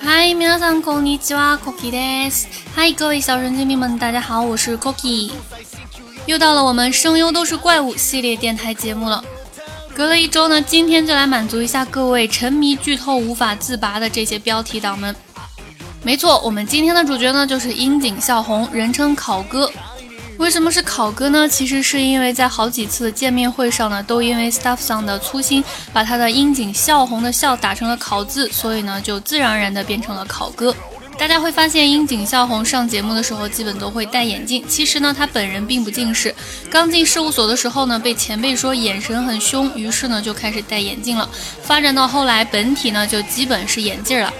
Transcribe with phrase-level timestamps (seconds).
[0.00, 2.46] 嗨，皆さんこんにちは，Cookie です。
[2.74, 5.30] 嗨，各位小神经病们，大家好，我是 Cookie。
[6.24, 9.22] 又到了我们声优都是怪物系列电台节目了。
[9.94, 15.14] 隔了一周呢，今天就来满足一下各位沉迷剧透无法自拔的这些标题党们。
[16.02, 19.70] 没错，我们今天的主角呢就是樱井孝宏，人称考哥。
[20.41, 21.47] 为什么是考哥呢？
[21.47, 30.75] 其实是因为在好几次的见面会上呢，都因为 Staff Song 的粗心，把他的樱井孝宏的孝打成了考字，所以呢就自然而然的变成了考哥。
[31.15, 36.33] 大家会发现樱井孝宏上节目的时候基本都会戴眼镜，其实呢他本人并不近视。
[36.71, 41.29] 刚进事务所的时候呢，被前辈说眼神很凶，于是呢就开始戴眼镜了。
[41.61, 44.33] 发展到后来，本体呢就基本是眼镜了。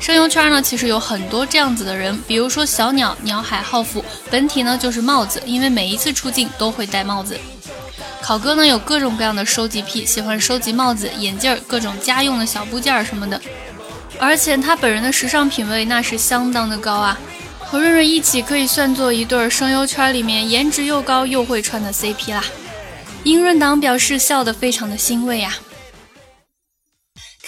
[0.00, 7.38] 声优圈呢，其实有很多这样子的人，比如说小鸟鸟海浩辅，本体呢就是帽子，因为每一次出镜都会戴帽子。
[8.22, 13.40] 考哥呢有各种各样的收集癖，喜欢收集帽子、眼镜、各种家用的小部件什么的，
[14.18, 17.18] 而且他本人的时尚品味那是相当的高啊，
[17.58, 22.44] 和润润一起可以算作一对声优圈里面颜值又高又会穿的 CP 啦。
[23.24, 25.54] 英润党表示笑得非常的欣慰啊。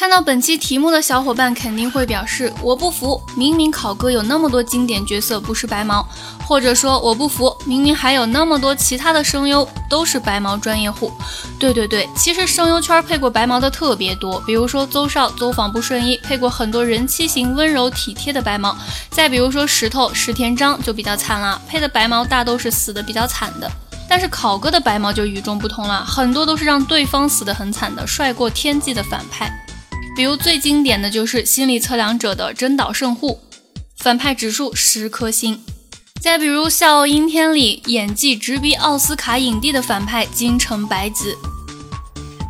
[0.01, 6.03] 看到本期题目的小伙伴肯定会表示我不服，明明考哥有那么多经典角色不是白毛，
[6.49, 11.13] 或者说我不服，明明还有那么多其他的声优都是白毛专业户。
[11.59, 18.75] 对对对，其实声优圈配过白毛的特别多，比如说邹少邹访不顺意，配过很多人妻型温柔体贴的白毛；
[19.11, 23.71] 再比如说石头石田章就比较惨了，配的白毛大都是死的比较惨的。
[24.09, 29.53] 但是考哥的白毛就与众不同了，很多都是让对方死的很惨的，帅过天际的反派。
[30.17, 33.41] 比如最经典的就是心理测量者的真岛圣护，
[33.97, 35.61] 反派指数十颗星。
[36.21, 41.35] 再比如《笑傲阴天》里演技直逼奥斯卡影帝的反派京城白子，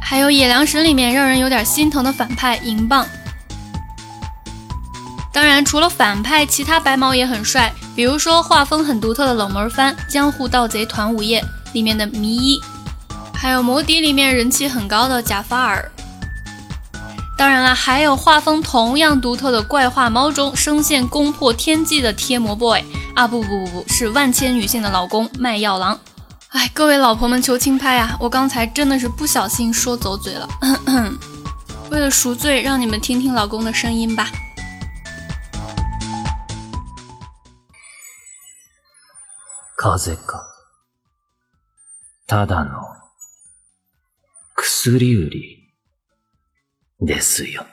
[0.02, 3.06] 还有《野良神》里面让人有点心疼的反派银棒。
[5.32, 11.40] 当然，除了反派，其他白毛也很帅，比如说画风很独特的冷门番《江户盗贼团午夜》
[11.72, 12.60] 里面的迷一，
[13.32, 15.88] 还有《魔笛》里面人气很高的贾法尔。
[17.39, 22.81] 当然了，还有画风同样独特的怪画猫中声线攻破天际的贴膜 boy
[23.13, 25.99] 啊，不不不不是万千女性的老公卖药郎。
[26.49, 28.15] 哎，各位老婆们求轻拍啊！
[28.17, 30.47] 我刚才真的是不小心说走嘴了。
[31.91, 34.29] 为了赎罪，让你们听听老公的声音吧。
[39.77, 40.41] 風か。
[42.27, 42.81] ただの
[44.55, 45.58] 薬売り。
[47.02, 47.66] ですよ。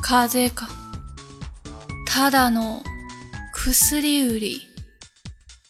[0.00, 0.68] 風か。
[2.06, 2.82] ただの
[3.52, 4.62] 薬売り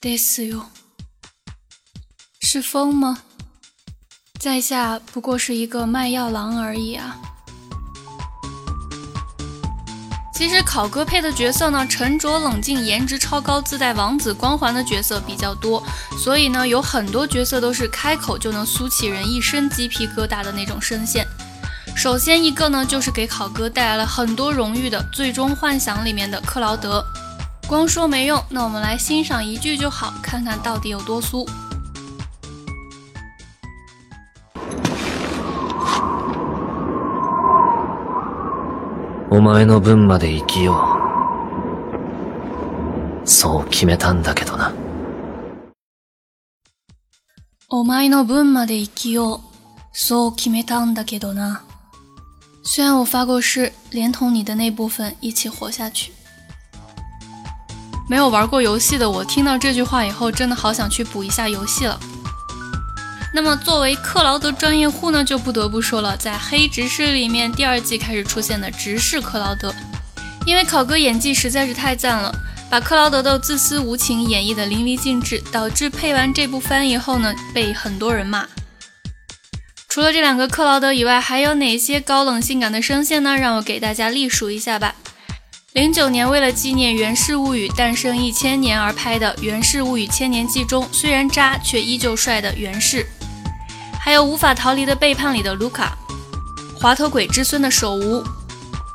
[0.00, 0.66] ですよ。
[2.40, 3.22] 是风吗？
[4.38, 7.31] 在下不过是一个卖药郎而已啊。
[10.32, 15.82] 其实考哥配的角色呢，沉着冷静、颜值超高、自带王子光环的角色比较多，
[16.18, 21.26] 所以呢，有很多角色都是开口就能酥起人一身鸡皮疙瘩的那种声线。
[21.94, 27.04] 首先一个呢，就是给考哥带来了很多荣誉的《最终幻想》里面的克劳德。
[27.68, 31.46] 光说没用，那我们来欣赏一句就好，看看到底有多酥。
[39.31, 40.73] お前の分まで生きよ
[43.23, 43.27] う。
[43.27, 44.73] そう決めたんだけどな。
[47.69, 49.39] お前の分まで生きよう。
[49.91, 51.63] そう決めたんだけどな。
[52.63, 56.13] 虽然我发过誓，连同你的那部分一起活下去。
[58.09, 61.99] 没有玩过游戏的我，听到这句话以后，真的好想去补一下游戏了。
[63.34, 69.74] 那么作为克劳德专业户呢，就不得不说了，在黑执事里面第二季开始出现的执事克劳德，
[70.44, 72.30] 因为考哥演技实在是太赞了，
[72.68, 78.46] 把克劳德的自私无情演绎的淋漓尽致，导致配完这部番以后呢，被很多人骂。
[79.88, 83.36] 除了这两个克劳德以外，还有哪些高冷性感的声线呢？
[83.36, 84.94] 让我给大家例数一下吧。
[85.72, 93.06] 零九年为了纪念《源氏物语》诞生一千年而拍的《源氏物语千年记》中，虽然渣却依旧帅的源氏。
[94.04, 95.96] 还有无法逃离的背叛里的卢卡，
[96.74, 98.20] 滑头鬼之孙的手无，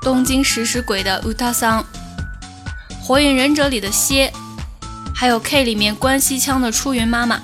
[0.02, 1.82] 东京食尸鬼的乌塔桑，
[3.02, 4.34] 火影忍者里的蝎，
[5.16, 7.40] 还有 K 里面关西腔的出云妈妈。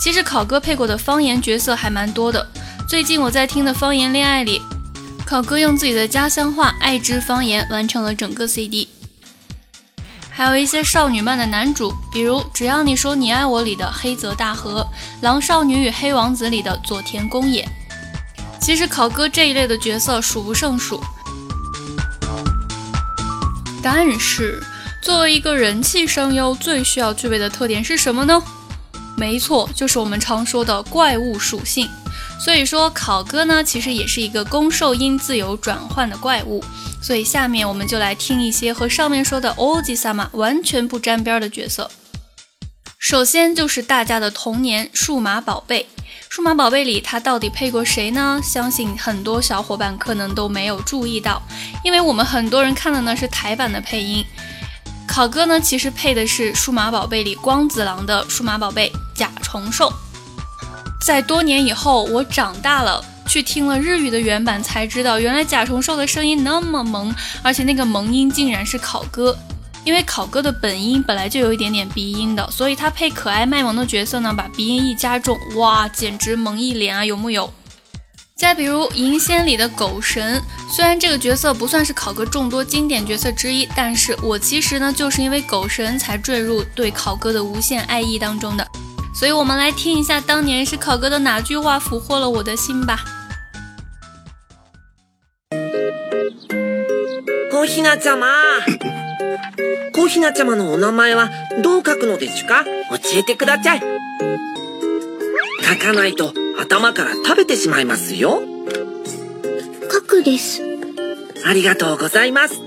[0.00, 2.46] 其实考哥配过的方言角色还蛮多的。
[2.88, 4.62] 最近我在听的《方言恋爱》里，
[5.26, 8.88] 考哥用自己的家乡话爱之方言完成了整个 CD。
[10.36, 14.84] 还有一些少女漫的男主，比如《只要你说你爱我》里的黑泽大河，
[15.22, 17.64] 《狼少女与黑王子》里的佐田公也。
[18.60, 21.00] 其实考哥这一类的角色数不胜数，
[23.80, 24.60] 但是
[25.00, 28.42] 作为一个人气声优，最需要具备的特点是什么呢？
[29.16, 31.88] 没错，就是我们常说的怪物属性。
[32.38, 36.62] 所以说，考哥呢，其实也是一个攻受音自由转换的怪物。
[37.02, 41.90] 所以下面我们就来听一些和上面说的欧吉萨玛完全不沾边的角色。
[42.98, 45.86] 首先就是大家的童年数码宝贝。
[46.30, 48.40] 数码宝贝里它到底配过谁呢？
[48.42, 51.42] 相信很多小伙伴可能都没有注意到，
[51.84, 54.24] 因为我们很多人看的呢是台版的配音。
[55.06, 59.92] 考哥呢其实配的是数码宝贝里光子郎的数码宝贝甲虫兽。
[61.04, 63.04] 在多年以后，我长大了。
[63.26, 69.36] 去听了日语的原版，才知道原来甲虫兽的声音那么萌，而且那个萌音竟然是考哥。
[69.84, 77.52] 因为考哥的本音本来就有一点点鼻音的，所以他配可爱卖萌的角色呢，把鼻音一加重，哇，简直萌一脸啊，有木有？
[78.34, 80.40] 再比如银仙里的狗神，
[80.70, 88.66] 虽然这个角色不算是考哥众多经典角色之一，但是我其实呢就是因为狗神才坠入对考哥的无限爱意当中的。
[89.14, 92.98] 所以我们来听一下当年是考哥的哪句话俘获了我的心吧。
[97.50, 98.26] 小ひなちゃま。
[99.94, 101.30] 小ひなちゃまのお名前は
[101.62, 102.64] どう書くのですか？
[102.64, 103.80] 教えてください。
[103.80, 108.42] 書かないと頭から食べてしまいますよ。
[109.90, 110.60] 書くです。
[111.46, 112.60] ありがとうございます。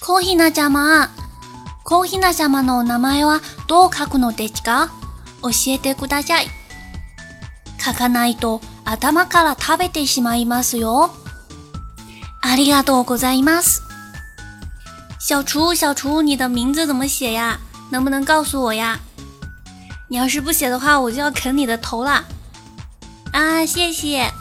[0.00, 1.10] 小ひなちゃま。
[1.84, 4.90] 小ひなちゃまのお名前はどう書くのですか？
[5.42, 6.46] 教えてください。
[7.78, 11.10] 書かないと頭から食べてしまいますよ。
[12.42, 13.82] ありがとうございます。
[15.18, 17.58] 小厨，小厨，你的名字怎么写呀？
[17.90, 18.98] 能不能告诉我呀？
[20.08, 22.24] 你要是不写的话，我就要啃你的头啦！
[23.32, 24.32] 啊，谢谢。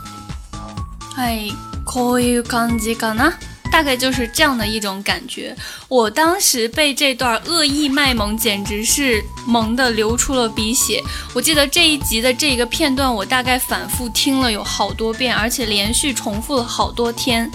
[1.15, 1.49] 哎，
[1.85, 3.33] こういう感じかな？
[3.71, 5.55] 大概就是这样的一种感觉。
[5.87, 11.01] 我当时被这段恶意卖萌，简直是萌的流出了鼻血。
[11.33, 17.49] 我记得这一集的这个片段，我大概反复听了有好多遍，而且连续重复了好多天。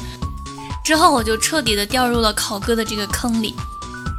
[0.84, 3.54] 之后我就彻底的掉入了考哥的这个坑里。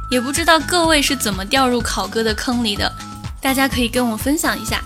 [0.08, 2.92] 也不知道各位是怎么掉入考哥的坑里的，
[3.40, 4.80] 大家可以跟我分享一下。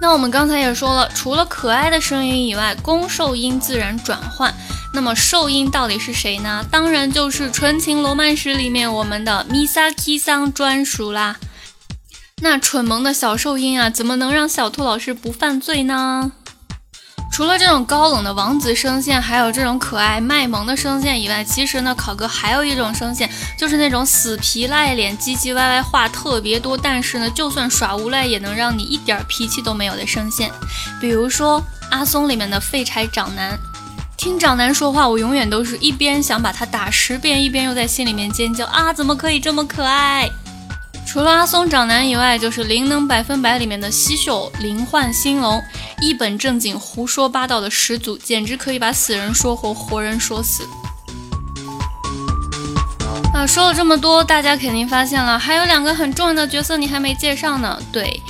[0.00, 4.52] 那我们刚才也说了，除了可爱的声音以外，攻受音自然转换。
[4.94, 6.64] 那么兽音到底是谁呢？
[6.70, 11.36] 当然就是《纯情罗曼史》里面我们的 Misaki 桑专属啦。
[12.42, 16.32] 那蠢萌的小兽音啊，怎么能让小兔老师不犯罪呢？
[17.32, 30.52] 除了这种高冷的王子声线，还有这种可爱卖萌的声线以外，其实呢，考哥还有一种声线，就是那种死皮赖脸、唧唧歪歪话特别多，但是呢，就算耍无赖也能让你一点脾气都没有的声线。
[31.00, 33.58] 比如说阿松里面的废柴长男。
[34.22, 38.92] 听长男说话，我永远都是一边想把他打十遍，一边又在心里面尖叫啊！
[38.92, 40.30] 怎么可以这么可爱？
[41.04, 45.60] 除了阿松长男以外，就是灵能百分百里面的西秀灵幻星龙，
[46.00, 50.62] 一本正经胡说八道的始祖，简直可以把死人说活，活人说死。
[53.34, 57.76] 啊，说了这么多，大家肯定发现了，还有两个很重要的角色你还没介绍呢。
[57.90, 58.22] 对。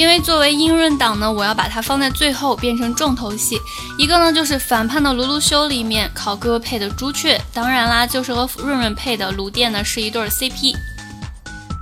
[0.00, 3.60] 因为作为英润党呢，我要把它放在最后，变成重头戏。
[3.98, 10.74] 一个呢就是反叛的鲁鲁修里面考哥配的朱雀，当然啦，就是和润润配的鲁电呢是一对 CP。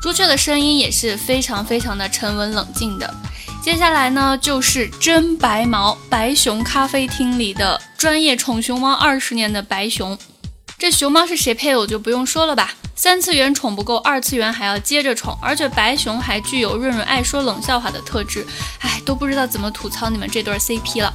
[0.02, 3.14] 朱雀的声音也是非常非常的沉稳冷静的。
[3.62, 10.18] 接下来呢就是真白毛白熊咖啡厅里的专业宠熊猫二十年的白熊，
[10.76, 12.74] 这熊猫是谁配我就不用说了吧。
[12.98, 18.44] 三次元宠不够，二次元还要接着宠，而且白熊还具有润润爱说冷笑话的特质，
[18.80, 21.14] 哎，都不知道怎么吐槽你们这对 CP 了。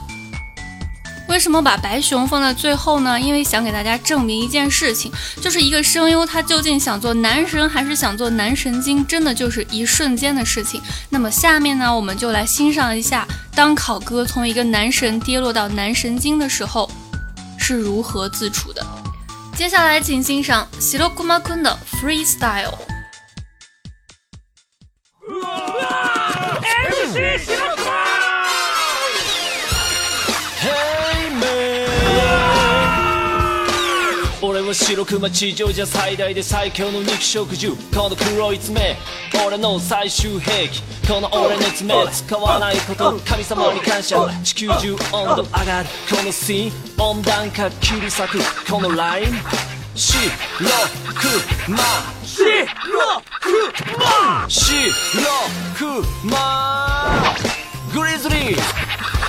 [1.28, 3.20] 为什么把白熊放在最后呢？
[3.20, 5.12] 因为想给大家证明一件事情，
[5.42, 10.82] 就是一个声优他究竟想做男神还是想做男神经，真的就是一瞬间的事情。
[11.10, 16.90] 那么下面呢，我们就来欣赏一下，当考哥从一个男神跌落到男神经的时候，
[17.58, 18.82] 是如何自处的。
[19.56, 22.74] 接下来，请欣赏喜乐库马坤的 Freestyle。
[34.42, 37.78] 俺は白熊地上じゃ最大で最強の肉食獣。
[37.96, 38.98] この黒い爪
[39.46, 40.82] 俺の最終兵器。
[41.08, 43.20] この俺の爪使わないこと。
[43.25, 44.18] 神様に感謝。
[44.44, 45.90] 地球中温度上がる。
[46.10, 46.72] このシーン
[47.02, 48.40] 温暖化切り裂く。
[48.72, 49.25] このライン。
[49.96, 51.78] 白熊
[52.24, 52.68] 白
[53.42, 54.92] 熊白
[55.78, 56.38] 熊
[57.94, 59.23] グリズリー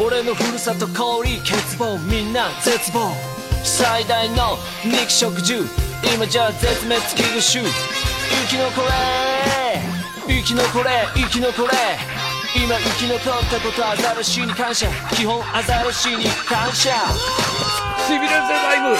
[0.00, 3.14] 俺のふるさと氷欠乏みんな絶望。
[3.62, 5.68] 最大の肉食獣
[6.14, 7.64] 今じゃ絶滅危惧種。
[7.64, 9.80] 生き残れ！
[10.26, 11.06] 生き残れ！
[11.14, 11.72] 生き残れ！
[12.54, 14.88] 今生き残ったことアザラシに感謝。
[15.14, 16.90] 基本アザラシに感謝。
[18.06, 18.98] しびれるぜライブ泣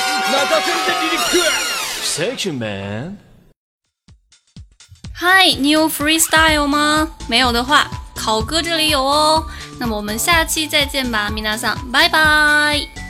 [0.48, 1.38] かせるぜリリック
[2.04, 3.16] Thank you man
[5.12, 7.08] 嗨，你有 freestyle 吗？
[7.28, 9.46] 没有的话，考哥这里有哦。
[9.82, 13.01] 那么我们下期再见吧，米娜桑，拜拜。